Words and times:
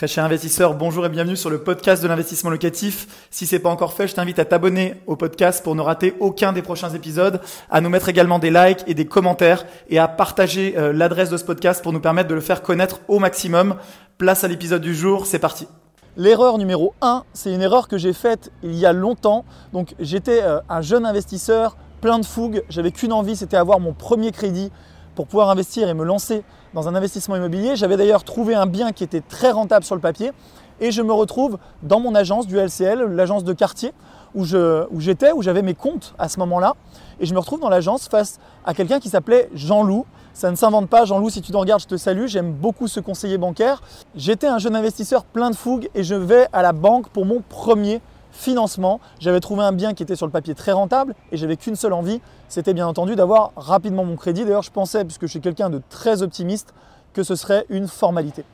Très 0.00 0.08
cher 0.08 0.24
investisseur, 0.24 0.72
bonjour 0.72 1.04
et 1.04 1.10
bienvenue 1.10 1.36
sur 1.36 1.50
le 1.50 1.58
podcast 1.58 2.02
de 2.02 2.08
l'investissement 2.08 2.48
locatif. 2.48 3.28
Si 3.30 3.44
c'est 3.44 3.58
pas 3.58 3.68
encore 3.68 3.92
fait, 3.92 4.08
je 4.08 4.14
t'invite 4.14 4.38
à 4.38 4.46
t'abonner 4.46 4.94
au 5.06 5.14
podcast 5.14 5.62
pour 5.62 5.74
ne 5.74 5.82
rater 5.82 6.14
aucun 6.20 6.54
des 6.54 6.62
prochains 6.62 6.88
épisodes, 6.88 7.38
à 7.68 7.82
nous 7.82 7.90
mettre 7.90 8.08
également 8.08 8.38
des 8.38 8.50
likes 8.50 8.82
et 8.86 8.94
des 8.94 9.04
commentaires 9.04 9.66
et 9.90 9.98
à 9.98 10.08
partager 10.08 10.72
euh, 10.78 10.94
l'adresse 10.94 11.28
de 11.28 11.36
ce 11.36 11.44
podcast 11.44 11.82
pour 11.82 11.92
nous 11.92 12.00
permettre 12.00 12.30
de 12.30 12.34
le 12.34 12.40
faire 12.40 12.62
connaître 12.62 13.00
au 13.08 13.18
maximum. 13.18 13.76
Place 14.16 14.42
à 14.42 14.48
l'épisode 14.48 14.80
du 14.80 14.94
jour, 14.94 15.26
c'est 15.26 15.38
parti. 15.38 15.68
L'erreur 16.16 16.56
numéro 16.56 16.94
1, 17.02 17.24
c'est 17.34 17.52
une 17.52 17.60
erreur 17.60 17.86
que 17.86 17.98
j'ai 17.98 18.14
faite 18.14 18.50
il 18.62 18.76
y 18.76 18.86
a 18.86 18.94
longtemps. 18.94 19.44
Donc 19.74 19.94
j'étais 20.00 20.40
euh, 20.42 20.60
un 20.70 20.80
jeune 20.80 21.04
investisseur 21.04 21.76
plein 22.00 22.18
de 22.18 22.24
fougue, 22.24 22.62
j'avais 22.70 22.90
qu'une 22.90 23.12
envie, 23.12 23.36
c'était 23.36 23.58
avoir 23.58 23.80
mon 23.80 23.92
premier 23.92 24.32
crédit 24.32 24.72
pour 25.14 25.26
pouvoir 25.26 25.50
investir 25.50 25.88
et 25.88 25.94
me 25.94 26.04
lancer 26.04 26.42
dans 26.74 26.88
un 26.88 26.94
investissement 26.94 27.36
immobilier. 27.36 27.76
J'avais 27.76 27.96
d'ailleurs 27.96 28.24
trouvé 28.24 28.54
un 28.54 28.66
bien 28.66 28.92
qui 28.92 29.04
était 29.04 29.20
très 29.20 29.50
rentable 29.50 29.84
sur 29.84 29.94
le 29.94 30.00
papier 30.00 30.32
et 30.80 30.90
je 30.92 31.02
me 31.02 31.12
retrouve 31.12 31.58
dans 31.82 32.00
mon 32.00 32.14
agence 32.14 32.46
du 32.46 32.58
LCL, 32.58 33.02
l'agence 33.02 33.44
de 33.44 33.52
quartier 33.52 33.92
où 34.34 34.44
j'étais, 34.44 35.32
où 35.32 35.42
j'avais 35.42 35.62
mes 35.62 35.74
comptes 35.74 36.14
à 36.18 36.28
ce 36.28 36.38
moment-là. 36.38 36.74
Et 37.18 37.26
je 37.26 37.34
me 37.34 37.40
retrouve 37.40 37.60
dans 37.60 37.68
l'agence 37.68 38.08
face 38.08 38.38
à 38.64 38.74
quelqu'un 38.74 39.00
qui 39.00 39.08
s'appelait 39.08 39.50
Jean-Loup. 39.54 40.06
Ça 40.32 40.50
ne 40.50 40.56
s'invente 40.56 40.88
pas, 40.88 41.04
Jean-Loup, 41.04 41.30
si 41.30 41.42
tu 41.42 41.50
te 41.50 41.56
regardes, 41.56 41.82
je 41.82 41.88
te 41.88 41.96
salue. 41.96 42.26
J'aime 42.26 42.52
beaucoup 42.52 42.86
ce 42.86 43.00
conseiller 43.00 43.38
bancaire. 43.38 43.82
J'étais 44.14 44.46
un 44.46 44.58
jeune 44.58 44.76
investisseur 44.76 45.24
plein 45.24 45.50
de 45.50 45.56
fougue 45.56 45.90
et 45.94 46.04
je 46.04 46.14
vais 46.14 46.46
à 46.52 46.62
la 46.62 46.72
banque 46.72 47.08
pour 47.08 47.26
mon 47.26 47.42
premier 47.46 48.00
financement. 48.32 49.00
J'avais 49.18 49.40
trouvé 49.40 49.62
un 49.62 49.72
bien 49.72 49.94
qui 49.94 50.02
était 50.02 50.16
sur 50.16 50.26
le 50.26 50.32
papier 50.32 50.54
très 50.54 50.72
rentable 50.72 51.14
et 51.32 51.36
j'avais 51.36 51.56
qu'une 51.56 51.76
seule 51.76 51.92
envie, 51.92 52.20
c'était 52.48 52.74
bien 52.74 52.86
entendu 52.86 53.16
d'avoir 53.16 53.52
rapidement 53.56 54.04
mon 54.04 54.16
crédit. 54.16 54.44
D'ailleurs, 54.44 54.62
je 54.62 54.70
pensais, 54.70 55.04
puisque 55.04 55.22
je 55.22 55.30
suis 55.30 55.40
quelqu'un 55.40 55.70
de 55.70 55.80
très 55.88 56.22
optimiste, 56.22 56.74
que 57.12 57.22
ce 57.22 57.34
serait 57.34 57.66
une 57.68 57.88
formalité. 57.88 58.44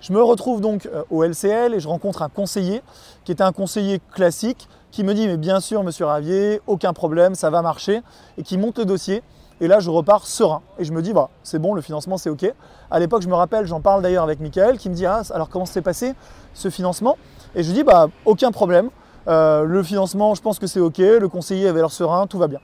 Je 0.00 0.12
me 0.12 0.22
retrouve 0.22 0.60
donc 0.60 0.86
euh, 0.86 1.04
au 1.10 1.22
LCL 1.22 1.74
et 1.74 1.80
je 1.80 1.86
rencontre 1.86 2.22
un 2.22 2.28
conseiller 2.28 2.82
qui 3.24 3.30
était 3.30 3.44
un 3.44 3.52
conseiller 3.52 4.00
classique 4.12 4.68
qui 4.90 5.04
me 5.04 5.14
dit 5.14 5.28
mais 5.28 5.36
bien 5.36 5.60
sûr 5.60 5.84
monsieur 5.84 6.06
Ravier, 6.06 6.60
aucun 6.66 6.92
problème, 6.92 7.36
ça 7.36 7.50
va 7.50 7.62
marcher 7.62 8.02
et 8.36 8.42
qui 8.42 8.58
monte 8.58 8.78
le 8.78 8.84
dossier 8.84 9.22
et 9.60 9.68
là 9.68 9.78
je 9.78 9.90
repars 9.90 10.26
serein 10.26 10.60
et 10.78 10.84
je 10.84 10.92
me 10.92 11.02
dis 11.02 11.12
bah 11.12 11.30
c'est 11.44 11.60
bon, 11.60 11.72
le 11.72 11.82
financement 11.82 12.18
c'est 12.18 12.30
OK. 12.30 12.52
À 12.90 12.98
l'époque, 12.98 13.22
je 13.22 13.28
me 13.28 13.34
rappelle, 13.34 13.64
j'en 13.66 13.80
parle 13.80 14.02
d'ailleurs 14.02 14.24
avec 14.24 14.40
Michael 14.40 14.76
qui 14.76 14.90
me 14.90 14.94
dit 14.94 15.06
ah, 15.06 15.22
alors 15.30 15.48
comment 15.48 15.66
s'est 15.66 15.82
passé 15.82 16.14
ce 16.52 16.68
financement? 16.68 17.16
Et 17.54 17.62
je 17.62 17.70
dis 17.70 17.84
bah 17.84 18.08
aucun 18.24 18.50
problème. 18.50 18.90
Euh, 19.28 19.64
le 19.64 19.82
financement, 19.82 20.34
je 20.34 20.42
pense 20.42 20.58
que 20.58 20.66
c'est 20.66 20.80
OK. 20.80 20.98
Le 20.98 21.28
conseiller 21.28 21.68
avait 21.68 21.80
l'air 21.80 21.90
serein, 21.90 22.26
tout 22.26 22.38
va 22.38 22.48
bien. 22.48 22.60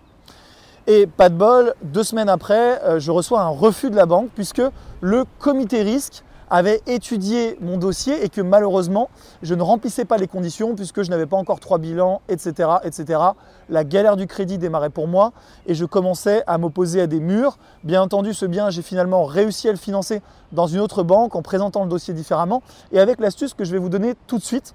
Et 0.86 1.06
pas 1.06 1.28
de 1.28 1.34
bol, 1.34 1.74
deux 1.82 2.02
semaines 2.02 2.30
après, 2.30 2.82
euh, 2.82 2.98
je 2.98 3.10
reçois 3.10 3.42
un 3.42 3.48
refus 3.48 3.90
de 3.90 3.96
la 3.96 4.06
banque 4.06 4.30
puisque 4.34 4.62
le 5.02 5.24
comité 5.38 5.82
risque 5.82 6.24
avait 6.50 6.80
étudié 6.86 7.58
mon 7.60 7.76
dossier 7.76 8.24
et 8.24 8.30
que 8.30 8.40
malheureusement, 8.40 9.10
je 9.42 9.54
ne 9.54 9.62
remplissais 9.62 10.06
pas 10.06 10.16
les 10.16 10.26
conditions 10.26 10.74
puisque 10.74 11.02
je 11.02 11.10
n'avais 11.10 11.26
pas 11.26 11.36
encore 11.36 11.60
trois 11.60 11.76
bilans, 11.76 12.22
etc., 12.28 12.70
etc. 12.84 13.20
La 13.68 13.84
galère 13.84 14.16
du 14.16 14.26
crédit 14.26 14.56
démarrait 14.56 14.90
pour 14.90 15.08
moi 15.08 15.32
et 15.66 15.74
je 15.74 15.84
commençais 15.84 16.42
à 16.46 16.58
m'opposer 16.58 17.02
à 17.02 17.06
des 17.06 17.20
murs. 17.20 17.58
Bien 17.84 18.02
entendu, 18.02 18.32
ce 18.32 18.46
bien, 18.46 18.70
j'ai 18.70 18.82
finalement 18.82 19.24
réussi 19.24 19.68
à 19.68 19.72
le 19.72 19.78
financer 19.78 20.22
dans 20.52 20.66
une 20.66 20.80
autre 20.80 21.02
banque 21.02 21.36
en 21.36 21.42
présentant 21.42 21.84
le 21.84 21.90
dossier 21.90 22.14
différemment 22.14 22.62
et 22.92 22.98
avec 23.00 23.20
l'astuce 23.20 23.52
que 23.52 23.64
je 23.64 23.72
vais 23.72 23.78
vous 23.78 23.90
donner 23.90 24.14
tout 24.26 24.38
de 24.38 24.44
suite. 24.44 24.74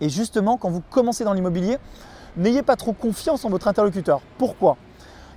Et 0.00 0.08
justement, 0.08 0.56
quand 0.56 0.70
vous 0.70 0.82
commencez 0.90 1.24
dans 1.24 1.32
l'immobilier, 1.32 1.78
n'ayez 2.36 2.62
pas 2.62 2.76
trop 2.76 2.92
confiance 2.92 3.44
en 3.44 3.50
votre 3.50 3.68
interlocuteur. 3.68 4.20
Pourquoi? 4.38 4.76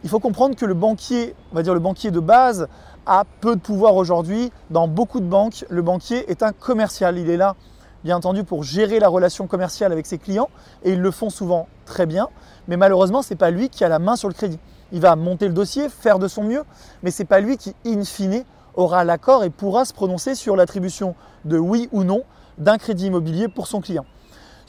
Il 0.04 0.10
faut 0.10 0.20
comprendre 0.20 0.56
que 0.56 0.66
le 0.66 0.74
banquier, 0.74 1.36
on 1.52 1.56
va 1.56 1.64
dire 1.64 1.74
le 1.74 1.80
banquier 1.80 2.12
de 2.12 2.20
base, 2.20 2.68
a 3.06 3.24
peu 3.40 3.56
de 3.56 3.62
pouvoir 3.62 3.96
aujourd'hui. 3.96 4.52
Dans 4.70 4.88
beaucoup 4.88 5.20
de 5.20 5.26
banques, 5.26 5.66
le 5.70 5.82
banquier 5.82 6.30
est 6.30 6.44
un 6.44 6.52
commercial. 6.52 7.18
Il 7.18 7.30
est 7.30 7.38
là, 7.38 7.56
bien 8.04 8.18
entendu, 8.18 8.44
pour 8.44 8.64
gérer 8.64 9.00
la 9.00 9.08
relation 9.08 9.48
commerciale 9.48 9.92
avec 9.92 10.06
ses 10.06 10.18
clients 10.18 10.50
et 10.84 10.94
ils 10.94 11.02
le 11.02 11.12
font 11.12 11.30
souvent 11.30 11.68
très 11.86 12.06
bien. 12.06 12.30
Mais 12.68 12.78
malheureusement, 12.78 13.22
ce 13.22 13.32
n'est 13.32 13.38
pas 13.38 13.52
lui 13.52 13.70
qui 13.70 13.84
a 13.84 13.90
la 13.90 14.00
main 14.00 14.16
sur 14.16 14.28
le 14.28 14.34
crédit. 14.34 14.60
Il 14.92 15.02
va 15.02 15.16
monter 15.16 15.48
le 15.48 15.54
dossier, 15.54 15.88
faire 15.90 16.20
de 16.20 16.28
son 16.28 16.44
mieux, 16.44 16.64
mais 17.04 17.12
ce 17.12 17.22
n'est 17.22 17.28
pas 17.28 17.40
lui 17.40 17.58
qui, 17.58 17.76
in 17.86 18.04
fine, 18.04 18.44
aura 18.76 19.04
l'accord 19.04 19.44
et 19.44 19.50
pourra 19.50 19.86
se 19.86 19.94
prononcer 19.94 20.36
sur 20.36 20.56
l'attribution 20.56 21.16
de 21.46 21.58
oui 21.58 21.90
ou 21.92 22.04
non 22.04 22.24
d'un 22.58 22.78
crédit 22.78 23.08
immobilier 23.08 23.48
pour 23.48 23.68
son 23.68 23.82
client. 23.82 24.06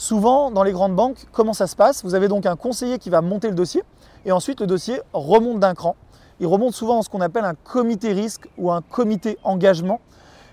Souvent, 0.02 0.50
dans 0.50 0.64
les 0.64 0.72
grandes 0.72 0.96
banques, 0.96 1.28
comment 1.30 1.52
ça 1.52 1.68
se 1.68 1.76
passe? 1.76 2.02
Vous 2.02 2.16
avez 2.16 2.26
donc 2.26 2.44
un 2.44 2.56
conseiller 2.56 2.98
qui 2.98 3.08
va 3.08 3.20
monter 3.20 3.48
le 3.48 3.54
dossier 3.54 3.84
et 4.24 4.32
ensuite 4.32 4.60
le 4.60 4.66
dossier 4.66 5.00
remonte 5.12 5.60
d'un 5.60 5.74
cran. 5.74 5.94
Il 6.40 6.48
remonte 6.48 6.74
souvent 6.74 6.96
dans 6.96 7.02
ce 7.02 7.08
qu'on 7.08 7.20
appelle 7.20 7.44
un 7.44 7.54
comité 7.54 8.12
risque 8.12 8.48
ou 8.58 8.72
un 8.72 8.82
comité 8.82 9.38
engagement. 9.44 10.00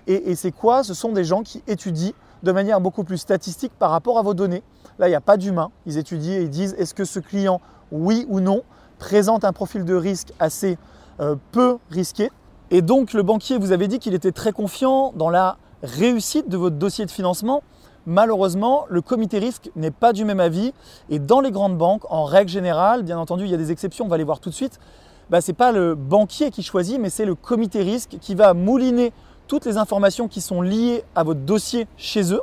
Et, 0.06 0.36
c'est 0.36 0.52
quoi? 0.52 0.84
Ce 0.84 0.94
sont 0.94 1.10
des 1.10 1.24
gens 1.24 1.42
qui 1.42 1.64
étudient 1.66 2.12
de 2.44 2.52
manière 2.52 2.80
beaucoup 2.80 3.02
plus 3.02 3.18
statistique 3.18 3.72
par 3.76 3.90
rapport 3.90 4.20
à 4.20 4.22
vos 4.22 4.34
données. 4.34 4.62
Là, 5.00 5.08
il 5.08 5.10
n'y 5.10 5.16
a 5.16 5.20
pas 5.20 5.36
d'humain. 5.36 5.72
Ils 5.84 5.98
étudient 5.98 6.34
et 6.34 6.42
ils 6.42 6.48
disent 6.48 6.76
est-ce 6.78 6.94
que 6.94 7.04
ce 7.04 7.18
client, 7.18 7.60
oui 7.90 8.26
ou 8.28 8.38
non, 8.38 8.62
présente 9.00 9.44
un 9.44 9.52
profil 9.52 9.84
de 9.84 9.96
risque 9.96 10.32
assez 10.38 10.78
euh, 11.18 11.34
peu 11.50 11.78
risqué? 11.90 12.30
Et 12.70 12.82
donc, 12.82 13.14
le 13.14 13.24
banquier 13.24 13.58
vous 13.58 13.72
avez 13.72 13.88
dit 13.88 13.98
qu'il 13.98 14.14
était 14.14 14.30
très 14.30 14.52
confiant 14.52 15.12
dans 15.16 15.28
la 15.28 15.56
réussite 15.82 16.48
de 16.48 16.56
votre 16.56 16.76
dossier 16.76 17.04
de 17.04 17.10
financement. 17.10 17.64
Malheureusement, 18.06 18.86
le 18.88 19.02
comité 19.02 19.38
risque 19.38 19.70
n'est 19.76 19.90
pas 19.90 20.12
du 20.12 20.24
même 20.24 20.40
avis 20.40 20.72
et 21.10 21.18
dans 21.18 21.40
les 21.40 21.50
grandes 21.50 21.76
banques, 21.76 22.02
en 22.10 22.24
règle 22.24 22.50
générale, 22.50 23.02
bien 23.02 23.18
entendu, 23.18 23.44
il 23.44 23.50
y 23.50 23.54
a 23.54 23.58
des 23.58 23.72
exceptions, 23.72 24.06
on 24.06 24.08
va 24.08 24.16
les 24.16 24.24
voir 24.24 24.40
tout 24.40 24.50
de 24.50 24.54
suite, 24.54 24.80
bah, 25.28 25.40
ce 25.40 25.50
n'est 25.50 25.56
pas 25.56 25.70
le 25.70 25.94
banquier 25.94 26.50
qui 26.50 26.62
choisit, 26.62 26.98
mais 26.98 27.10
c'est 27.10 27.24
le 27.24 27.34
comité 27.34 27.82
risque 27.82 28.16
qui 28.20 28.34
va 28.34 28.54
mouliner 28.54 29.12
toutes 29.46 29.64
les 29.64 29.76
informations 29.76 30.28
qui 30.28 30.40
sont 30.40 30.62
liées 30.62 31.04
à 31.14 31.24
votre 31.24 31.40
dossier 31.40 31.86
chez 31.96 32.32
eux. 32.32 32.42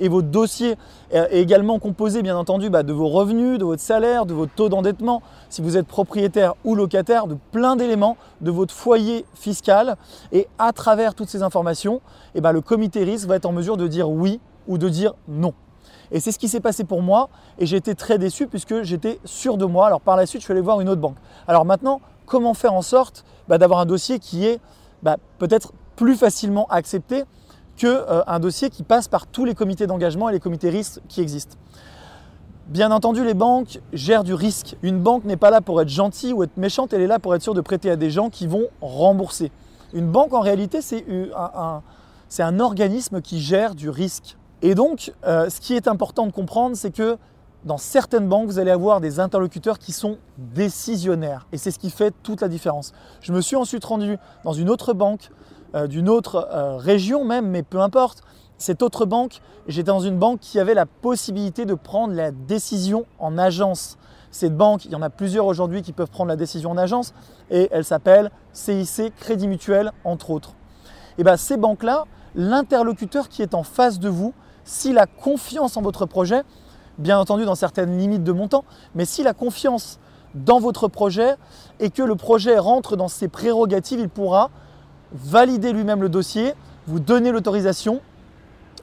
Et 0.00 0.08
votre 0.08 0.28
dossier 0.28 0.76
est 1.10 1.40
également 1.40 1.78
composé, 1.78 2.22
bien 2.22 2.36
entendu, 2.36 2.70
bah, 2.70 2.82
de 2.82 2.92
vos 2.92 3.08
revenus, 3.08 3.58
de 3.58 3.64
votre 3.64 3.82
salaire, 3.82 4.26
de 4.26 4.34
votre 4.34 4.52
taux 4.54 4.68
d'endettement, 4.68 5.22
si 5.48 5.60
vous 5.60 5.76
êtes 5.76 5.86
propriétaire 5.86 6.54
ou 6.64 6.74
locataire, 6.74 7.26
de 7.26 7.36
plein 7.50 7.76
d'éléments, 7.76 8.16
de 8.40 8.50
votre 8.50 8.72
foyer 8.72 9.24
fiscal. 9.34 9.96
Et 10.32 10.46
à 10.58 10.72
travers 10.72 11.14
toutes 11.14 11.28
ces 11.28 11.42
informations, 11.42 12.00
eh 12.34 12.40
bah, 12.40 12.52
le 12.52 12.60
comité 12.60 13.04
risque 13.04 13.26
va 13.26 13.36
être 13.36 13.46
en 13.46 13.52
mesure 13.52 13.76
de 13.76 13.88
dire 13.88 14.08
oui 14.08 14.40
ou 14.68 14.78
de 14.78 14.88
dire 14.88 15.14
non. 15.26 15.52
Et 16.10 16.20
c'est 16.20 16.32
ce 16.32 16.38
qui 16.38 16.48
s'est 16.48 16.60
passé 16.60 16.84
pour 16.84 17.02
moi 17.02 17.28
et 17.58 17.66
j'ai 17.66 17.76
été 17.76 17.94
très 17.94 18.18
déçu 18.18 18.46
puisque 18.46 18.82
j'étais 18.82 19.18
sûr 19.24 19.56
de 19.56 19.64
moi. 19.64 19.86
Alors 19.86 20.00
par 20.00 20.16
la 20.16 20.26
suite, 20.26 20.40
je 20.40 20.44
suis 20.46 20.52
allé 20.52 20.60
voir 20.60 20.80
une 20.80 20.88
autre 20.88 21.00
banque. 21.00 21.16
Alors 21.48 21.64
maintenant, 21.64 22.00
comment 22.26 22.54
faire 22.54 22.74
en 22.74 22.82
sorte 22.82 23.24
bah, 23.48 23.58
d'avoir 23.58 23.80
un 23.80 23.86
dossier 23.86 24.18
qui 24.18 24.46
est 24.46 24.60
bah, 25.02 25.16
peut-être 25.38 25.72
plus 25.96 26.16
facilement 26.16 26.66
accepté 26.68 27.24
qu'un 27.76 27.88
euh, 27.88 28.38
dossier 28.38 28.70
qui 28.70 28.82
passe 28.82 29.08
par 29.08 29.26
tous 29.26 29.44
les 29.44 29.54
comités 29.54 29.86
d'engagement 29.86 30.28
et 30.28 30.32
les 30.32 30.40
comités 30.40 30.70
risques 30.70 31.00
qui 31.08 31.20
existent? 31.20 31.56
Bien 32.68 32.90
entendu, 32.90 33.24
les 33.24 33.34
banques 33.34 33.80
gèrent 33.94 34.24
du 34.24 34.34
risque. 34.34 34.76
Une 34.82 35.00
banque 35.00 35.24
n'est 35.24 35.38
pas 35.38 35.50
là 35.50 35.62
pour 35.62 35.80
être 35.80 35.88
gentille 35.88 36.34
ou 36.34 36.42
être 36.42 36.56
méchante, 36.58 36.92
elle 36.92 37.00
est 37.00 37.06
là 37.06 37.18
pour 37.18 37.34
être 37.34 37.40
sûre 37.40 37.54
de 37.54 37.62
prêter 37.62 37.90
à 37.90 37.96
des 37.96 38.10
gens 38.10 38.28
qui 38.28 38.46
vont 38.46 38.66
rembourser. 38.82 39.50
Une 39.94 40.10
banque, 40.10 40.34
en 40.34 40.40
réalité, 40.40 40.82
c'est 40.82 41.02
un, 41.34 41.82
un 42.38 42.60
organisme 42.60 43.22
qui 43.22 43.40
gère 43.40 43.74
du 43.74 43.88
risque. 43.88 44.36
Et 44.62 44.74
donc, 44.74 45.12
euh, 45.24 45.48
ce 45.50 45.60
qui 45.60 45.74
est 45.74 45.86
important 45.86 46.26
de 46.26 46.32
comprendre, 46.32 46.76
c'est 46.76 46.90
que 46.90 47.16
dans 47.64 47.78
certaines 47.78 48.28
banques, 48.28 48.46
vous 48.46 48.58
allez 48.58 48.70
avoir 48.70 49.00
des 49.00 49.20
interlocuteurs 49.20 49.78
qui 49.78 49.92
sont 49.92 50.18
décisionnaires. 50.36 51.46
Et 51.52 51.58
c'est 51.58 51.70
ce 51.70 51.78
qui 51.78 51.90
fait 51.90 52.14
toute 52.22 52.40
la 52.40 52.48
différence. 52.48 52.92
Je 53.20 53.32
me 53.32 53.40
suis 53.40 53.56
ensuite 53.56 53.84
rendu 53.84 54.16
dans 54.44 54.52
une 54.52 54.70
autre 54.70 54.94
banque, 54.94 55.30
euh, 55.74 55.86
d'une 55.86 56.08
autre 56.08 56.48
euh, 56.52 56.76
région 56.76 57.24
même, 57.24 57.48
mais 57.48 57.62
peu 57.62 57.80
importe. 57.80 58.22
Cette 58.56 58.82
autre 58.82 59.06
banque, 59.06 59.40
j'étais 59.68 59.88
dans 59.88 60.00
une 60.00 60.18
banque 60.18 60.40
qui 60.40 60.58
avait 60.58 60.74
la 60.74 60.86
possibilité 60.86 61.64
de 61.64 61.74
prendre 61.74 62.14
la 62.14 62.32
décision 62.32 63.06
en 63.20 63.38
agence. 63.38 63.96
Cette 64.30 64.56
banque, 64.56 64.84
il 64.84 64.90
y 64.90 64.96
en 64.96 65.02
a 65.02 65.10
plusieurs 65.10 65.46
aujourd'hui 65.46 65.82
qui 65.82 65.92
peuvent 65.92 66.10
prendre 66.10 66.28
la 66.28 66.36
décision 66.36 66.72
en 66.72 66.76
agence 66.76 67.14
et 67.50 67.68
elle 67.70 67.84
s'appelle 67.84 68.30
CIC 68.52 69.14
Crédit 69.16 69.46
Mutuel, 69.46 69.92
entre 70.04 70.30
autres. 70.30 70.54
Et 71.18 71.24
bien 71.24 71.36
ces 71.36 71.56
banques-là, 71.56 72.04
l'interlocuteur 72.34 73.28
qui 73.28 73.42
est 73.42 73.54
en 73.54 73.62
face 73.62 74.00
de 74.00 74.08
vous, 74.08 74.34
s'il 74.68 74.98
a 74.98 75.06
confiance 75.06 75.78
en 75.78 75.82
votre 75.82 76.04
projet, 76.04 76.42
bien 76.98 77.18
entendu 77.18 77.46
dans 77.46 77.54
certaines 77.54 77.96
limites 77.98 78.22
de 78.22 78.32
montant, 78.32 78.64
mais 78.94 79.06
s'il 79.06 79.26
a 79.26 79.32
confiance 79.32 79.98
dans 80.34 80.60
votre 80.60 80.88
projet 80.88 81.36
et 81.80 81.88
que 81.88 82.02
le 82.02 82.16
projet 82.16 82.58
rentre 82.58 82.94
dans 82.94 83.08
ses 83.08 83.28
prérogatives, 83.28 83.98
il 83.98 84.10
pourra 84.10 84.50
valider 85.12 85.72
lui-même 85.72 86.02
le 86.02 86.10
dossier, 86.10 86.52
vous 86.86 87.00
donner 87.00 87.32
l'autorisation 87.32 88.02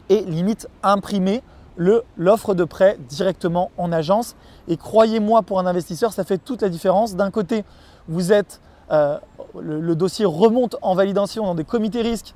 et 0.10 0.22
limite 0.22 0.68
imprimer 0.82 1.44
l'offre 1.78 2.56
de 2.56 2.64
prêt 2.64 2.98
directement 3.08 3.70
en 3.78 3.92
agence. 3.92 4.36
Et 4.68 4.78
croyez-moi, 4.78 5.44
pour 5.44 5.60
un 5.60 5.68
investisseur, 5.68 6.14
ça 6.14 6.24
fait 6.24 6.40
toute 6.40 6.64
la 6.64 6.70
différence. 6.70 7.16
D'un 7.16 7.30
côté, 7.30 7.64
vous 8.08 8.32
êtes, 8.32 8.60
euh, 8.92 9.20
le, 9.60 9.96
dossier 9.96 10.26
remonte 10.26 10.78
en 10.82 10.96
validation 10.96 11.46
dans 11.46 11.54
des 11.54 11.64
comités 11.64 12.02
risques 12.02 12.34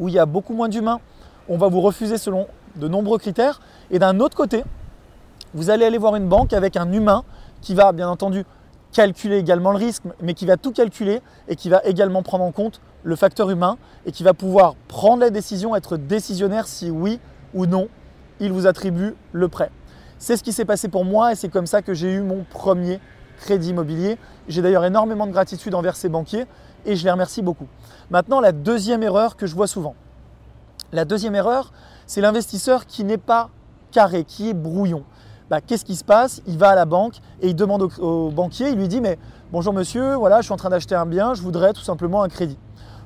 où 0.00 0.08
il 0.08 0.14
y 0.14 0.18
a 0.18 0.26
beaucoup 0.26 0.54
moins 0.54 0.68
d'humains, 0.68 1.00
on 1.48 1.56
va 1.56 1.68
vous 1.68 1.80
refuser 1.80 2.18
selon 2.18 2.46
de 2.76 2.88
nombreux 2.88 3.18
critères. 3.18 3.60
Et 3.90 3.98
d'un 3.98 4.20
autre 4.20 4.36
côté, 4.36 4.64
vous 5.54 5.70
allez 5.70 5.84
aller 5.84 5.98
voir 5.98 6.16
une 6.16 6.28
banque 6.28 6.52
avec 6.52 6.76
un 6.76 6.92
humain 6.92 7.24
qui 7.60 7.74
va 7.74 7.92
bien 7.92 8.08
entendu 8.08 8.44
calculer 8.92 9.38
également 9.38 9.72
le 9.72 9.78
risque, 9.78 10.04
mais 10.20 10.34
qui 10.34 10.46
va 10.46 10.56
tout 10.56 10.72
calculer 10.72 11.20
et 11.48 11.56
qui 11.56 11.68
va 11.68 11.82
également 11.84 12.22
prendre 12.22 12.44
en 12.44 12.52
compte 12.52 12.80
le 13.02 13.16
facteur 13.16 13.50
humain 13.50 13.76
et 14.06 14.12
qui 14.12 14.22
va 14.22 14.34
pouvoir 14.34 14.74
prendre 14.88 15.20
la 15.20 15.30
décision, 15.30 15.76
être 15.76 15.96
décisionnaire 15.96 16.66
si 16.66 16.90
oui 16.90 17.20
ou 17.54 17.66
non 17.66 17.88
il 18.40 18.52
vous 18.52 18.66
attribue 18.66 19.14
le 19.32 19.48
prêt. 19.48 19.70
C'est 20.18 20.36
ce 20.36 20.42
qui 20.42 20.52
s'est 20.52 20.64
passé 20.64 20.88
pour 20.88 21.04
moi 21.04 21.32
et 21.32 21.34
c'est 21.34 21.48
comme 21.48 21.66
ça 21.66 21.82
que 21.82 21.94
j'ai 21.94 22.10
eu 22.10 22.20
mon 22.20 22.44
premier 22.48 23.00
crédit 23.38 23.70
immobilier. 23.70 24.18
J'ai 24.48 24.62
d'ailleurs 24.62 24.84
énormément 24.84 25.26
de 25.26 25.32
gratitude 25.32 25.74
envers 25.74 25.96
ces 25.96 26.08
banquiers 26.08 26.46
et 26.86 26.96
je 26.96 27.04
les 27.04 27.10
remercie 27.10 27.42
beaucoup. 27.42 27.68
Maintenant, 28.10 28.40
la 28.40 28.52
deuxième 28.52 29.02
erreur 29.02 29.36
que 29.36 29.46
je 29.46 29.54
vois 29.54 29.66
souvent. 29.66 29.94
La 30.92 31.04
deuxième 31.04 31.34
erreur, 31.34 31.72
c'est 32.06 32.20
l'investisseur 32.20 32.86
qui 32.86 33.04
n'est 33.04 33.18
pas 33.18 33.50
carré, 33.90 34.24
qui 34.24 34.50
est 34.50 34.54
brouillon. 34.54 35.04
Bah, 35.50 35.60
qu'est-ce 35.60 35.84
qui 35.84 35.96
se 35.96 36.04
passe? 36.04 36.42
Il 36.46 36.58
va 36.58 36.70
à 36.70 36.74
la 36.74 36.86
banque 36.86 37.14
et 37.40 37.48
il 37.48 37.56
demande 37.56 37.88
au, 37.98 38.30
banquier, 38.30 38.70
il 38.70 38.76
lui 38.76 38.88
dit 38.88 39.00
mais 39.00 39.18
bonjour 39.52 39.72
monsieur, 39.72 40.14
voilà, 40.14 40.40
je 40.40 40.46
suis 40.46 40.52
en 40.52 40.56
train 40.56 40.70
d'acheter 40.70 40.94
un 40.94 41.06
bien, 41.06 41.34
je 41.34 41.42
voudrais 41.42 41.72
tout 41.72 41.82
simplement 41.82 42.22
un 42.22 42.28
crédit. 42.28 42.58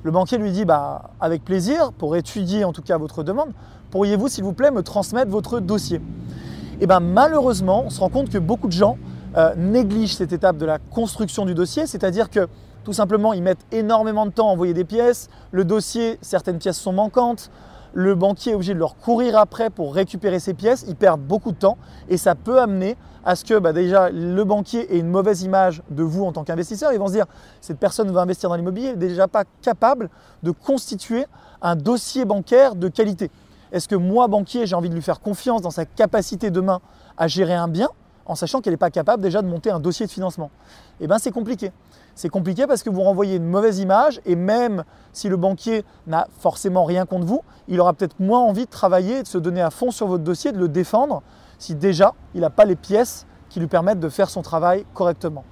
Le 0.03 0.09
banquier 0.09 0.37
lui 0.37 0.51
dit 0.51 0.65
bah, 0.65 1.11
avec 1.19 1.43
plaisir, 1.43 1.91
pour 1.91 2.15
étudier 2.15 2.63
en 2.63 2.73
tout 2.73 2.81
cas 2.81 2.97
votre 2.97 3.23
demande, 3.23 3.49
pourriez-vous 3.91 4.27
s'il 4.27 4.43
vous 4.43 4.53
plaît 4.53 4.71
me 4.71 4.81
transmettre 4.81 5.29
votre 5.29 5.59
dossier? 5.59 5.97
Et 5.97 6.85
eh 6.85 6.87
bien 6.87 6.99
malheureusement, 6.99 7.83
on 7.85 7.89
se 7.91 7.99
rend 7.99 8.09
compte 8.09 8.29
que 8.29 8.39
beaucoup 8.39 8.67
de 8.67 8.73
gens 8.73 8.97
euh, 9.37 9.53
négligent 9.55 10.15
cette 10.15 10.33
étape 10.33 10.57
de 10.57 10.65
la 10.65 10.79
construction 10.79 11.45
du 11.45 11.53
dossier, 11.53 11.85
c'est-à-dire 11.85 12.29
que 12.29 12.47
tout 12.83 12.93
simplement 12.93 13.33
ils 13.33 13.43
mettent 13.43 13.65
énormément 13.71 14.25
de 14.25 14.31
temps 14.31 14.49
à 14.49 14.51
envoyer 14.51 14.73
des 14.73 14.83
pièces, 14.83 15.29
le 15.51 15.65
dossier, 15.65 16.17
certaines 16.21 16.57
pièces 16.59 16.77
sont 16.77 16.93
manquantes, 16.93 17.51
le 17.93 18.15
banquier 18.15 18.51
est 18.51 18.55
obligé 18.55 18.73
de 18.73 18.79
leur 18.79 18.95
courir 18.95 19.37
après 19.37 19.69
pour 19.69 19.93
récupérer 19.93 20.39
ces 20.39 20.53
pièces, 20.53 20.85
ils 20.87 20.95
perdent 20.95 21.21
beaucoup 21.21 21.51
de 21.51 21.57
temps 21.57 21.77
et 22.09 22.17
ça 22.17 22.35
peut 22.35 22.59
amener 22.59 22.95
à 23.23 23.35
ce 23.35 23.45
que 23.45 23.59
bah, 23.59 23.73
déjà 23.73 24.09
le 24.09 24.43
banquier 24.43 24.93
ait 24.95 24.99
une 24.99 25.09
mauvaise 25.09 25.43
image 25.43 25.83
de 25.89 26.03
vous 26.03 26.23
en 26.23 26.31
tant 26.31 26.43
qu'investisseur. 26.43 26.91
Ils 26.93 26.99
vont 26.99 27.07
se 27.07 27.13
dire 27.13 27.25
cette 27.59 27.77
personne 27.77 28.11
va 28.11 28.21
investir 28.21 28.49
dans 28.49 28.55
l'immobilier, 28.55 28.95
déjà 28.95 29.27
pas 29.27 29.43
capable 29.61 30.09
de 30.43 30.51
constituer 30.51 31.25
un 31.61 31.75
dossier 31.75 32.25
bancaire 32.25 32.75
de 32.75 32.87
qualité. 32.87 33.29
Est-ce 33.71 33.87
que 33.87 33.95
moi, 33.95 34.27
banquier, 34.27 34.65
j'ai 34.65 34.75
envie 34.75 34.89
de 34.89 34.95
lui 34.95 35.01
faire 35.01 35.21
confiance 35.21 35.61
dans 35.61 35.71
sa 35.71 35.85
capacité 35.85 36.49
demain 36.49 36.81
à 37.17 37.27
gérer 37.27 37.53
un 37.53 37.67
bien 37.67 37.89
en 38.25 38.35
sachant 38.35 38.61
qu'elle 38.61 38.73
n'est 38.73 38.77
pas 38.77 38.91
capable 38.91 39.23
déjà 39.23 39.41
de 39.41 39.47
monter 39.47 39.71
un 39.71 39.79
dossier 39.79 40.05
de 40.05 40.11
financement 40.11 40.51
Eh 40.99 41.07
bien, 41.07 41.17
c'est 41.17 41.31
compliqué. 41.31 41.71
C'est 42.15 42.29
compliqué 42.29 42.67
parce 42.67 42.83
que 42.83 42.89
vous 42.89 43.01
renvoyez 43.01 43.37
une 43.37 43.45
mauvaise 43.45 43.79
image 43.79 44.21
et 44.25 44.35
même 44.35 44.83
si 45.13 45.29
le 45.29 45.37
banquier 45.37 45.85
n'a 46.07 46.27
forcément 46.39 46.83
rien 46.83 47.05
contre 47.05 47.25
vous, 47.25 47.41
il 47.67 47.79
aura 47.79 47.93
peut-être 47.93 48.19
moins 48.19 48.39
envie 48.39 48.65
de 48.65 48.69
travailler 48.69 49.23
de 49.23 49.27
se 49.27 49.37
donner 49.37 49.61
à 49.61 49.69
fond 49.69 49.91
sur 49.91 50.07
votre 50.07 50.23
dossier, 50.23 50.51
de 50.51 50.59
le 50.59 50.67
défendre 50.67 51.23
si 51.57 51.75
déjà 51.75 52.13
il 52.33 52.41
n'a 52.41 52.49
pas 52.49 52.65
les 52.65 52.75
pièces 52.75 53.25
qui 53.49 53.59
lui 53.59 53.67
permettent 53.67 53.99
de 53.99 54.09
faire 54.09 54.29
son 54.29 54.41
travail 54.41 54.85
correctement. 54.93 55.43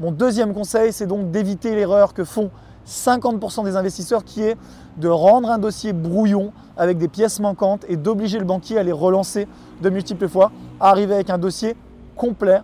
Mon 0.00 0.12
deuxième 0.12 0.54
conseil, 0.54 0.92
c'est 0.92 1.06
donc 1.06 1.30
d'éviter 1.30 1.74
l'erreur 1.74 2.14
que 2.14 2.24
font 2.24 2.50
50% 2.86 3.64
des 3.64 3.76
investisseurs 3.76 4.24
qui 4.24 4.42
est 4.42 4.56
de 4.96 5.08
rendre 5.08 5.50
un 5.50 5.58
dossier 5.58 5.92
brouillon 5.92 6.52
avec 6.76 6.98
des 6.98 7.08
pièces 7.08 7.38
manquantes 7.38 7.84
et 7.88 7.96
d'obliger 7.96 8.38
le 8.38 8.44
banquier 8.44 8.78
à 8.78 8.82
les 8.82 8.92
relancer 8.92 9.46
de 9.82 9.90
multiples 9.90 10.28
fois, 10.28 10.50
à 10.80 10.90
arriver 10.90 11.14
avec 11.14 11.30
un 11.30 11.38
dossier 11.38 11.76
complet 12.20 12.60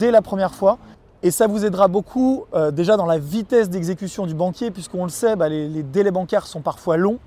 dès 0.00 0.10
la 0.10 0.20
première 0.20 0.52
fois 0.52 0.78
et 1.22 1.30
ça 1.30 1.46
vous 1.46 1.64
aidera 1.64 1.86
beaucoup 1.86 2.44
euh, 2.54 2.72
déjà 2.72 2.96
dans 2.96 3.06
la 3.06 3.18
vitesse 3.18 3.70
d'exécution 3.70 4.26
du 4.26 4.34
banquier, 4.34 4.72
puisqu'on 4.72 5.04
le 5.04 5.10
sait, 5.10 5.36
bah, 5.36 5.48
les, 5.48 5.82
délais 5.84 6.10
bancaires 6.10 6.44
sont 6.46 6.60
parfois 6.60 6.96
longs, 6.96 7.20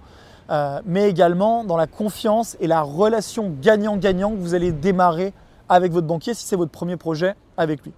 euh, 0.49 0.81
mais 0.85 1.09
également 1.09 1.63
dans 1.63 1.77
la 1.77 1.87
confiance 1.87 2.57
et 2.59 2.67
la 2.67 2.81
relation 2.81 3.53
gagnant-gagnant 3.61 4.31
que 4.31 4.35
vous 4.35 4.55
allez 4.55 4.73
démarrer 4.73 5.33
avec 5.69 5.93
votre 5.93 6.05
banquier 6.05 6.33
si 6.33 6.45
c'est 6.45 6.57
votre 6.57 6.71
premier 6.71 6.97
projet 6.97 7.35
avec 7.55 7.81
lui. 7.83 7.93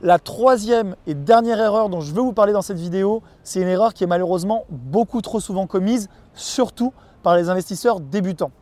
La 0.00 0.20
troisième 0.20 0.94
et 1.08 1.14
dernière 1.14 1.58
erreur 1.58 1.88
dont 1.88 2.00
je 2.00 2.14
veux 2.14 2.22
vous 2.22 2.34
parler 2.34 2.52
dans 2.52 2.62
cette 2.62 2.78
vidéo, 2.78 3.20
c'est 3.42 3.60
une 3.60 3.68
erreur 3.68 3.94
qui 3.94 4.04
est 4.04 4.06
malheureusement 4.06 4.64
beaucoup 4.70 5.22
trop 5.22 5.40
souvent 5.40 5.66
commise, 5.66 6.08
surtout 6.34 6.92
par 7.24 7.36
les 7.36 7.48
investisseurs 7.48 7.98
débutants. 7.98 8.52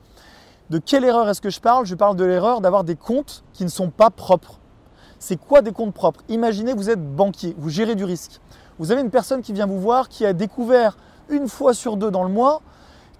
De 0.70 0.78
quelle 0.78 1.04
erreur 1.04 1.28
est-ce 1.28 1.42
que 1.42 1.50
je 1.50 1.60
parle? 1.60 1.84
Je 1.84 1.94
parle 1.94 2.16
de 2.16 2.24
l'erreur 2.24 2.62
d'avoir 2.62 2.84
des 2.84 2.96
comptes 2.96 3.44
qui 3.52 3.64
ne 3.64 3.68
sont 3.68 3.90
pas 3.90 4.08
propres. 4.08 4.60
C'est 5.18 5.36
quoi 5.36 5.60
des 5.60 5.72
comptes 5.72 5.92
propres? 5.92 6.20
Imaginez, 6.28 6.72
vous 6.72 6.88
êtes 6.88 7.14
banquier, 7.14 7.54
vous 7.58 7.68
gérez 7.68 7.94
du 7.94 8.04
risque. 8.04 8.40
Vous 8.78 8.90
avez 8.90 9.02
une 9.02 9.10
personne 9.10 9.42
qui 9.42 9.52
vient 9.52 9.66
vous 9.66 9.78
voir, 9.78 10.08
qui 10.08 10.24
a 10.24 10.32
découvert 10.32 10.96
une 11.28 11.48
fois 11.48 11.74
sur 11.74 11.96
deux 11.96 12.10
dans 12.10 12.24
le 12.24 12.30
mois, 12.30 12.62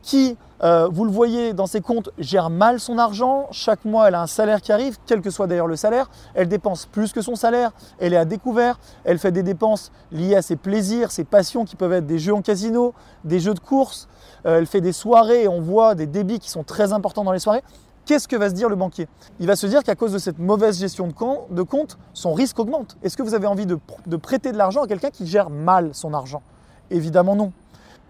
qui, 0.05 0.37
euh, 0.63 0.89
vous 0.91 1.05
le 1.05 1.11
voyez 1.11 1.53
dans 1.53 1.67
ses 1.67 1.81
comptes, 1.81 2.11
gère 2.19 2.51
mal 2.51 2.79
son 2.79 2.99
argent. 2.99 3.49
Chaque 3.51 3.85
mois, 3.85 4.09
elle 4.09 4.15
a 4.15 4.23
un 4.23 4.27
salaire 4.27 4.61
qui 4.61 4.71
arrive, 4.71 4.99
quel 5.07 5.21
que 5.21 5.31
soit 5.31 5.47
d'ailleurs 5.47 5.67
le 5.67 5.77
salaire. 5.77 6.11
Elle 6.35 6.49
dépense 6.49 6.87
plus 6.87 7.13
que 7.13 7.23
son 7.23 7.35
salaire. 7.35 7.73
Elle 7.99 8.13
est 8.13 8.19
à 8.19 8.25
découvert. 8.25 8.79
Elle 9.05 9.19
fait 9.19 9.33
des 9.33 9.43
dépenses 9.43 9.91
liées 10.13 10.37
à 10.37 10.43
ses 10.43 10.57
plaisirs, 10.57 11.11
ses 11.11 11.25
passions 11.25 11.65
qui 11.65 11.75
peuvent 11.75 11.93
être 11.93 12.07
des 12.07 12.19
jeux 12.19 12.35
en 12.35 12.43
casino, 12.43 12.95
des 13.25 13.41
jeux 13.41 13.55
de 13.55 13.61
course. 13.61 14.09
Euh, 14.47 14.59
elle 14.59 14.67
fait 14.67 14.81
des 14.81 14.93
soirées 14.93 15.45
et 15.45 15.49
on 15.49 15.61
voit 15.61 15.95
des 15.95 16.07
débits 16.07 16.39
qui 16.39 16.51
sont 16.51 16.65
très 16.65 16.93
importants 16.93 17.25
dans 17.25 17.33
les 17.33 17.39
soirées 17.39 17.63
qu'est-ce 18.07 18.29
que 18.29 18.37
va 18.37 18.49
se 18.49 18.55
dire 18.55 18.69
le 18.69 18.77
banquier? 18.77 19.09
Il 19.41 19.47
va 19.47 19.57
se 19.57 19.67
dire 19.67 19.83
qu'à 19.83 19.95
cause 19.95 20.13
de 20.13 20.19
cette 20.19 20.39
mauvaise 20.39 20.79
gestion 20.79 21.09
de 21.09 21.63
compte, 21.63 21.99
son 22.13 22.35
risque 22.35 22.59
augmente. 22.59 22.97
Est-ce 23.03 23.17
que 23.17 23.23
vous 23.23 23.35
avez 23.35 23.47
envie 23.47 23.67
de, 23.67 23.79
prêter 24.17 24.53
de 24.53 24.59
l'argent 24.59 24.83
à 24.83 24.87
quelqu'un 24.87 25.11
qui 25.11 25.27
gère 25.27 25.51
mal 25.51 25.91
son 25.93 26.15
argent? 26.15 26.43
Évidemment 26.91 27.37
non. 27.37 27.53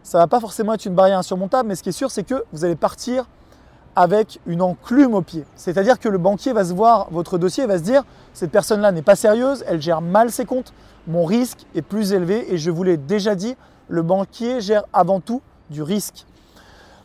Ça 0.05 0.19
ne 0.19 0.23
va 0.23 0.27
pas 0.27 0.39
forcément 0.39 0.75
être 0.75 0.85
une 0.85 0.95
barrière 0.95 1.19
insurmontable, 1.19 1.67
mais 1.67 1.77
ce 1.77 1.83
qui 1.83 1.89
est 1.89 1.93
sûr, 1.93 2.11
c'est 2.11 2.25
que 2.25 2.45
vous 2.53 2.67
allez 2.67 2.77
partir 2.77 3.25
avec 3.97 4.39
une 4.47 4.61
enclume 4.61 5.15
au 5.15 5.23
pied. 5.23 5.47
C'est-à-dire 5.57 5.99
que 5.99 6.11
le 6.11 6.19
banquier 6.19 6.53
va 6.53 6.63
se 6.63 6.75
voir 6.75 7.09
votre 7.11 7.39
dossier 7.39 7.65
et 7.65 7.67
va 7.67 7.79
se 7.79 7.85
dire, 7.85 8.03
cette 8.35 8.51
personne-là 8.51 8.93
n'est 8.93 9.01
pas 9.01 9.17
sérieuse, 9.17 9.65
elle 9.67 9.81
gère 9.81 10.03
mal 10.03 10.31
ses 10.31 10.45
comptes, 10.45 10.75
mon 11.07 11.25
risque 11.25 11.65
est 11.75 11.81
plus 11.81 12.13
élevé 12.13 12.53
et 12.53 12.59
je 12.59 12.71
vous 12.71 12.83
l'ai 12.83 12.99
déjà 12.99 13.35
dit, 13.35 13.57
le 13.89 14.03
banquier 14.03 14.61
gère 14.61 14.85
avant 14.93 15.21
tout 15.21 15.41
du 15.71 15.83
risque. 15.83 16.27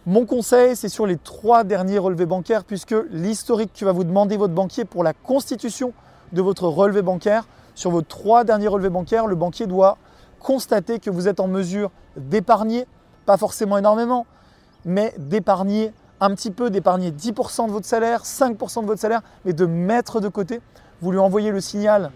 Mon 0.05 0.25
conseil, 0.25 0.75
c'est 0.75 0.89
sur 0.89 1.05
les 1.05 1.15
trois 1.15 1.63
derniers 1.63 1.99
relevés 1.99 2.25
bancaires, 2.25 2.65
puisque 2.65 2.95
l'historique 3.11 3.71
que 3.73 3.85
va 3.85 3.93
vous 3.93 4.03
demander 4.03 4.35
votre 4.35 4.53
banquier 4.53 4.83
pour 4.83 5.05
la 5.05 5.13
constitution 5.13 5.93
de 6.33 6.41
votre 6.41 6.67
relevé 6.67 7.01
bancaire, 7.01 7.47
sur 7.75 7.91
vos 7.91 8.01
trois 8.01 8.43
derniers 8.43 8.67
relevés 8.67 8.89
bancaires, 8.89 9.25
le 9.25 9.35
banquier 9.35 9.67
doit 9.67 9.97
constater 10.39 10.99
que 10.99 11.09
vous 11.09 11.27
êtes 11.27 11.39
en 11.39 11.47
mesure 11.47 11.91
d'épargner, 12.17 12.85
pas 13.25 13.37
forcément 13.37 13.77
énormément, 13.77 14.25
mais 14.85 15.13
d'épargner 15.17 15.93
un 16.21 16.33
petit 16.35 16.51
peu, 16.51 16.69
d'épargner 16.69 17.11
10% 17.11 17.67
de 17.67 17.71
votre 17.71 17.85
salaire, 17.85 18.23
5% 18.23 18.81
de 18.81 18.87
votre 18.87 18.99
salaire, 18.99 19.21
mais 19.45 19.53
de 19.53 19.65
mettre 19.65 20.19
de 20.19 20.27
côté. 20.27 20.61
Vous 21.01 21.11
lui 21.11 21.19
envoyez 21.19 21.51
le 21.51 21.61
signal 21.61 22.11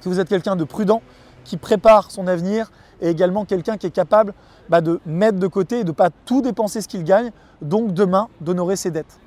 que 0.00 0.08
vous 0.08 0.20
êtes 0.20 0.28
quelqu'un 0.28 0.56
de 0.56 0.64
prudent, 0.64 1.02
qui 1.44 1.56
prépare 1.56 2.10
son 2.10 2.26
avenir 2.26 2.70
et 3.00 3.08
également 3.08 3.44
quelqu'un 3.44 3.76
qui 3.76 3.86
est 3.86 3.90
capable 3.90 4.34
bah, 4.68 4.80
de 4.80 5.00
mettre 5.06 5.38
de 5.38 5.46
côté 5.46 5.80
et 5.80 5.84
de 5.84 5.88
ne 5.88 5.94
pas 5.94 6.10
tout 6.24 6.42
dépenser 6.42 6.80
ce 6.80 6.88
qu'il 6.88 7.04
gagne, 7.04 7.30
donc 7.60 7.92
demain 7.92 8.28
d'honorer 8.40 8.76
ses 8.76 8.90
dettes. 8.90 9.18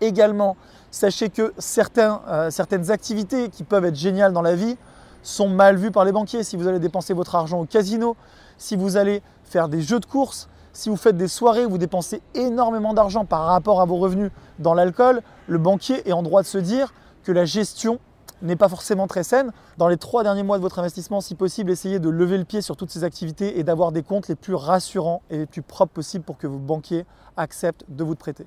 Également, 0.00 0.56
sachez 0.90 1.30
que 1.30 1.52
euh, 1.58 2.50
certaines 2.50 2.90
activités 2.90 3.48
qui 3.48 3.64
peuvent 3.64 3.84
être 3.84 3.96
géniales 3.96 4.32
dans 4.32 4.42
la 4.42 4.54
vie 4.54 4.76
sont 5.22 5.48
mal 5.48 5.76
vues 5.76 5.90
par 5.90 6.04
les 6.04 6.12
banquiers. 6.12 6.44
Si 6.44 6.56
vous 6.56 6.68
allez 6.68 6.78
dépenser 6.78 7.14
votre 7.14 7.34
argent 7.34 7.60
au 7.60 7.66
casino, 7.66 8.16
si 8.58 8.76
vous 8.76 8.96
allez 8.96 9.22
faire 9.44 9.68
des 9.68 9.82
jeux 9.82 10.00
de 10.00 10.06
course, 10.06 10.48
si 10.72 10.90
vous 10.90 10.96
faites 10.96 11.16
des 11.16 11.28
soirées 11.28 11.64
où 11.64 11.70
vous 11.70 11.78
dépensez 11.78 12.20
énormément 12.34 12.94
d'argent 12.94 13.24
par 13.24 13.46
rapport 13.46 13.80
à 13.80 13.86
vos 13.86 13.96
revenus 13.96 14.30
dans 14.58 14.74
l'alcool, 14.74 15.22
le 15.46 15.58
banquier 15.58 16.06
est 16.08 16.12
en 16.12 16.22
droit 16.22 16.42
de 16.42 16.46
se 16.46 16.58
dire 16.58 16.92
que 17.24 17.32
la 17.32 17.44
gestion 17.44 17.98
n'est 18.42 18.56
pas 18.56 18.68
forcément 18.68 19.06
très 19.06 19.22
saine. 19.22 19.52
Dans 19.78 19.88
les 19.88 19.96
trois 19.96 20.22
derniers 20.22 20.42
mois 20.42 20.58
de 20.58 20.62
votre 20.62 20.78
investissement, 20.78 21.20
si 21.20 21.34
possible, 21.34 21.70
essayez 21.70 21.98
de 21.98 22.10
lever 22.10 22.36
le 22.36 22.44
pied 22.44 22.60
sur 22.60 22.76
toutes 22.76 22.90
ces 22.90 23.04
activités 23.04 23.58
et 23.58 23.64
d'avoir 23.64 23.92
des 23.92 24.02
comptes 24.02 24.28
les 24.28 24.34
plus 24.34 24.54
rassurants 24.54 25.22
et 25.30 25.38
les 25.38 25.46
plus 25.46 25.62
propres 25.62 25.94
possibles 25.94 26.24
pour 26.24 26.36
que 26.36 26.46
vos 26.46 26.58
banquiers 26.58 27.06
acceptent 27.36 27.84
de 27.88 28.04
vous 28.04 28.14
prêter. 28.14 28.46